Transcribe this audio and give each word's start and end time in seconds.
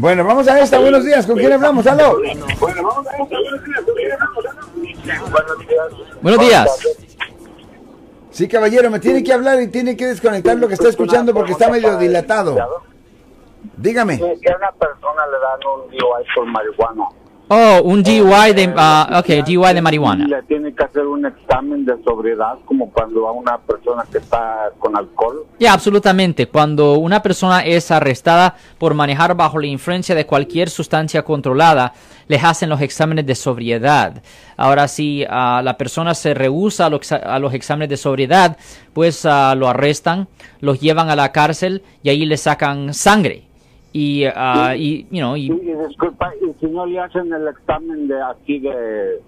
Bueno, 0.00 0.24
vamos 0.24 0.48
a 0.48 0.58
esta. 0.58 0.78
Buenos 0.78 1.04
días. 1.04 1.26
¿Con 1.26 1.36
quién 1.36 1.52
hablamos? 1.52 1.86
Aló. 1.86 2.16
Bueno, 2.58 2.82
vamos 2.82 3.06
a 3.06 3.10
esta. 3.18 3.36
Buenos 3.36 3.64
días. 3.66 3.84
¿Con 3.84 3.94
quién 3.94 4.12
hablamos? 4.12 4.44
Buenos 5.30 5.58
días. 5.58 6.22
Buenos 6.22 6.40
días. 6.40 6.78
Sí, 8.30 8.48
caballero, 8.48 8.90
me 8.90 8.98
tiene 8.98 9.22
que 9.22 9.30
hablar 9.30 9.60
y 9.60 9.68
tiene 9.68 9.98
que 9.98 10.06
desconectar 10.06 10.56
lo 10.56 10.68
que 10.68 10.74
está 10.74 10.88
escuchando 10.88 11.34
porque 11.34 11.52
está 11.52 11.68
medio 11.68 11.98
dilatado. 11.98 12.56
Dígame. 13.76 14.16
Que 14.16 14.50
a 14.50 14.56
una 14.56 14.72
persona 14.72 15.26
le 15.26 15.38
dan 15.38 15.60
un 15.66 15.90
DUI 15.90 16.24
por 16.34 16.46
marihuana. 16.46 17.04
Oh, 17.52 17.82
un 17.82 18.00
DUI 18.04 18.52
de, 18.54 18.72
ah, 18.76 19.18
ok, 19.18 19.44
DUI 19.44 19.74
de 19.74 19.82
marihuana. 19.82 20.24
Le 20.24 20.40
tiene 20.44 20.72
que 20.72 20.84
hacer 20.84 21.04
un 21.04 21.26
examen 21.26 21.84
de 21.84 22.00
sobriedad 22.04 22.56
como 22.64 22.92
cuando 22.92 23.26
a 23.26 23.32
una 23.32 23.58
persona 23.58 24.04
que 24.08 24.18
está 24.18 24.70
con 24.78 24.96
alcohol. 24.96 25.46
Ya, 25.58 25.72
absolutamente. 25.72 26.46
Cuando 26.46 26.94
una 27.00 27.20
persona 27.20 27.62
es 27.62 27.90
arrestada 27.90 28.54
por 28.78 28.94
manejar 28.94 29.34
bajo 29.34 29.58
la 29.58 29.66
influencia 29.66 30.14
de 30.14 30.26
cualquier 30.26 30.70
sustancia 30.70 31.24
controlada, 31.24 31.92
les 32.28 32.44
hacen 32.44 32.68
los 32.68 32.80
exámenes 32.82 33.26
de 33.26 33.34
sobriedad. 33.34 34.22
Ahora, 34.56 34.86
si 34.86 35.24
ah, 35.28 35.60
la 35.64 35.76
persona 35.76 36.14
se 36.14 36.34
rehúsa 36.34 36.86
a 36.86 36.90
los, 36.90 37.10
a 37.10 37.36
los 37.40 37.52
exámenes 37.52 37.88
de 37.88 37.96
sobriedad, 37.96 38.58
pues 38.92 39.26
ah, 39.26 39.56
lo 39.56 39.68
arrestan, 39.68 40.28
los 40.60 40.78
llevan 40.78 41.10
a 41.10 41.16
la 41.16 41.32
cárcel 41.32 41.82
y 42.04 42.10
ahí 42.10 42.24
le 42.26 42.36
sacan 42.36 42.94
sangre. 42.94 43.49
Y, 43.92 44.24
ah, 44.24 44.74
y, 44.76 45.06
you 45.10 45.18
know, 45.18 45.36
y 45.36 45.46
Y, 45.46 45.88
disculpa, 45.88 46.32
y 46.40 46.52
si 46.60 46.66
no 46.66 46.86
le 46.86 47.00
hacen 47.00 47.32
el 47.32 47.48
examen 47.48 48.06
de 48.06 48.22
aquí 48.22 48.60
de, 48.60 49.20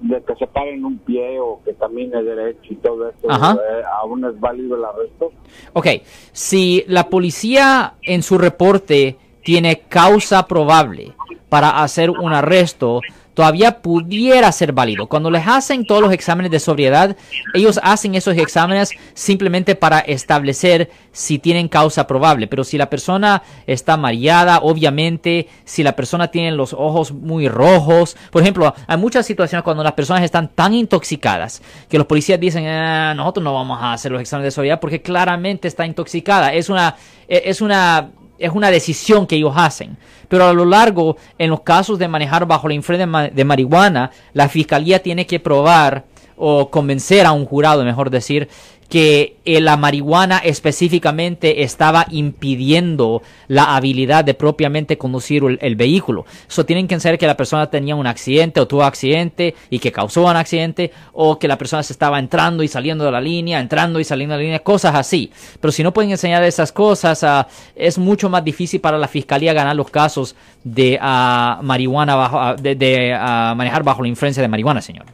de 0.00 0.22
que 0.22 0.34
se 0.38 0.46
paren 0.46 0.84
un 0.84 0.98
pie 0.98 1.38
o 1.40 1.60
que 1.64 1.74
camine 1.74 2.22
derecho 2.22 2.60
y 2.72 2.76
todo 2.76 3.08
eso, 3.08 3.30
Ajá. 3.30 3.54
eh, 3.54 3.82
¿aún 4.00 4.24
es 4.24 4.38
válido 4.38 4.76
el 4.76 4.84
arresto? 4.84 5.32
Ok, 5.72 5.86
si 6.32 6.84
la 6.88 7.08
policía 7.08 7.94
en 8.02 8.22
su 8.22 8.36
reporte 8.36 9.16
tiene 9.42 9.80
causa 9.88 10.46
probable 10.46 11.12
para 11.48 11.82
hacer 11.82 12.10
un 12.10 12.32
arresto, 12.32 13.00
todavía 13.34 13.80
pudiera 13.82 14.50
ser 14.52 14.72
válido. 14.72 15.06
Cuando 15.08 15.30
les 15.30 15.46
hacen 15.46 15.84
todos 15.86 16.02
los 16.02 16.12
exámenes 16.12 16.50
de 16.50 16.60
sobriedad, 16.60 17.16
ellos 17.54 17.80
hacen 17.82 18.14
esos 18.14 18.36
exámenes 18.36 18.90
simplemente 19.14 19.74
para 19.74 20.00
establecer 20.00 20.90
si 21.12 21.38
tienen 21.38 21.68
causa 21.68 22.06
probable. 22.06 22.46
Pero 22.46 22.64
si 22.64 22.78
la 22.78 22.90
persona 22.90 23.42
está 23.66 23.96
mareada, 23.96 24.60
obviamente, 24.62 25.48
si 25.64 25.82
la 25.82 25.96
persona 25.96 26.28
tiene 26.28 26.52
los 26.52 26.72
ojos 26.72 27.12
muy 27.12 27.48
rojos, 27.48 28.16
por 28.30 28.42
ejemplo, 28.42 28.74
hay 28.86 28.96
muchas 28.96 29.26
situaciones 29.26 29.62
cuando 29.64 29.82
las 29.82 29.92
personas 29.92 30.22
están 30.22 30.48
tan 30.48 30.74
intoxicadas 30.74 31.62
que 31.88 31.98
los 31.98 32.06
policías 32.06 32.40
dicen, 32.40 32.66
"Ah, 32.66 33.14
nosotros 33.14 33.44
no 33.44 33.54
vamos 33.54 33.78
a 33.80 33.92
hacer 33.92 34.12
los 34.12 34.20
exámenes 34.20 34.46
de 34.52 34.54
sobriedad 34.56 34.80
porque 34.80 35.02
claramente 35.02 35.68
está 35.68 35.86
intoxicada. 35.86 36.52
Es 36.52 36.68
una, 36.68 36.96
e- 37.28 37.42
es 37.46 37.60
una 37.60 38.10
es 38.42 38.52
una 38.52 38.70
decisión 38.70 39.26
que 39.26 39.36
ellos 39.36 39.54
hacen. 39.56 39.96
Pero 40.28 40.46
a 40.46 40.52
lo 40.52 40.64
largo, 40.64 41.16
en 41.38 41.50
los 41.50 41.60
casos 41.60 41.98
de 41.98 42.08
manejar 42.08 42.46
bajo 42.46 42.68
la 42.68 42.74
influencia 42.74 43.06
de, 43.06 43.10
ma- 43.10 43.28
de 43.28 43.44
marihuana, 43.44 44.10
la 44.32 44.48
fiscalía 44.48 45.02
tiene 45.02 45.26
que 45.26 45.40
probar 45.40 46.04
o 46.36 46.70
convencer 46.70 47.26
a 47.26 47.32
un 47.32 47.44
jurado, 47.46 47.84
mejor 47.84 48.10
decir, 48.10 48.48
que 48.92 49.38
eh, 49.46 49.62
la 49.62 49.78
marihuana 49.78 50.36
específicamente 50.36 51.62
estaba 51.62 52.04
impidiendo 52.10 53.22
la 53.48 53.74
habilidad 53.74 54.22
de 54.22 54.34
propiamente 54.34 54.98
conducir 54.98 55.42
el, 55.44 55.58
el 55.62 55.76
vehículo. 55.76 56.26
Eso 56.46 56.66
tienen 56.66 56.86
que 56.86 57.00
ser 57.00 57.16
que 57.16 57.26
la 57.26 57.34
persona 57.34 57.70
tenía 57.70 57.96
un 57.96 58.06
accidente 58.06 58.60
o 58.60 58.68
tuvo 58.68 58.82
accidente 58.84 59.54
y 59.70 59.78
que 59.78 59.92
causó 59.92 60.26
un 60.26 60.36
accidente 60.36 60.92
o 61.14 61.38
que 61.38 61.48
la 61.48 61.56
persona 61.56 61.82
se 61.82 61.94
estaba 61.94 62.18
entrando 62.18 62.62
y 62.62 62.68
saliendo 62.68 63.06
de 63.06 63.12
la 63.12 63.22
línea, 63.22 63.60
entrando 63.60 63.98
y 63.98 64.04
saliendo 64.04 64.34
de 64.34 64.40
la 64.40 64.44
línea, 64.44 64.58
cosas 64.58 64.94
así. 64.94 65.32
Pero 65.58 65.72
si 65.72 65.82
no 65.82 65.94
pueden 65.94 66.10
enseñar 66.10 66.42
esas 66.42 66.70
cosas, 66.70 67.24
ah, 67.24 67.48
es 67.74 67.96
mucho 67.96 68.28
más 68.28 68.44
difícil 68.44 68.82
para 68.82 68.98
la 68.98 69.08
fiscalía 69.08 69.54
ganar 69.54 69.74
los 69.74 69.88
casos 69.88 70.36
de 70.64 70.98
ah, 71.00 71.60
marihuana 71.62 72.14
bajo, 72.14 72.38
ah, 72.38 72.56
de, 72.56 72.74
de, 72.74 73.18
manejar 73.56 73.84
bajo 73.84 74.02
la 74.02 74.08
influencia 74.08 74.42
de 74.42 74.48
marihuana, 74.48 74.82
señor. 74.82 75.06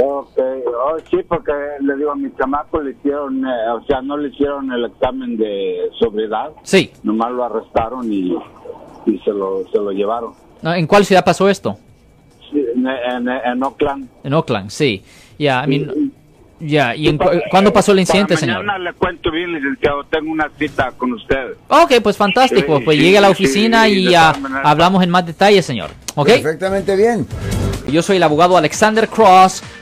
Ok, 0.00 0.38
oh, 0.78 0.96
sí, 1.10 1.18
porque 1.28 1.52
le 1.80 1.96
digo 1.96 2.10
a 2.12 2.16
mi 2.16 2.30
chamaco 2.36 2.80
le 2.80 2.92
hicieron, 2.92 3.44
eh, 3.46 3.70
o 3.74 3.84
sea, 3.86 4.00
no 4.02 4.16
le 4.16 4.28
hicieron 4.28 4.70
el 4.72 4.84
examen 4.86 5.36
de 5.36 5.88
sobriedad, 5.98 6.50
Sí. 6.62 6.90
nomás 7.02 7.32
lo 7.32 7.44
arrestaron 7.44 8.12
y, 8.12 8.36
y 9.06 9.18
se, 9.20 9.30
lo, 9.30 9.64
se 9.70 9.78
lo 9.78 9.90
llevaron. 9.92 10.32
¿No? 10.62 10.74
¿En 10.74 10.86
cuál 10.86 11.04
ciudad 11.04 11.24
pasó 11.24 11.48
esto? 11.48 11.76
Sí, 12.50 12.64
en, 12.74 12.86
en, 12.86 13.28
en 13.28 13.62
Oakland. 13.62 14.08
En 14.24 14.32
Oakland, 14.34 14.70
sí. 14.70 15.02
Ya, 15.38 15.62
I 15.64 15.68
mean, 15.68 16.12
ya. 16.58 16.96
¿Y 16.96 17.06
en 17.08 17.18
cu- 17.18 17.28
cuándo 17.50 17.72
pasó 17.72 17.92
el 17.92 18.00
incidente, 18.00 18.34
Para 18.34 18.40
señor? 18.40 18.64
Mañana 18.64 18.78
le 18.90 18.92
cuento 18.94 19.30
bien, 19.30 19.52
licenciado, 19.52 20.02
tengo 20.04 20.32
una 20.32 20.48
cita 20.58 20.90
con 20.96 21.12
usted. 21.12 21.52
Ok, 21.68 21.92
pues 22.02 22.16
fantástico. 22.16 22.78
Sí, 22.78 22.84
Pues 22.84 22.96
sí, 22.96 23.02
llegue 23.04 23.18
a 23.18 23.20
la 23.20 23.30
oficina 23.30 23.84
sí, 23.84 24.08
y 24.08 24.14
ah, 24.14 24.34
hablamos 24.64 25.02
en 25.04 25.10
más 25.10 25.24
detalle, 25.26 25.62
señor. 25.62 25.90
¿Ok? 26.16 26.26
Perfectamente 26.28 26.96
bien. 26.96 27.26
Yo 27.92 28.02
soy 28.02 28.16
el 28.16 28.22
abogado 28.22 28.56
Alexander 28.56 29.08
Cross. 29.08 29.62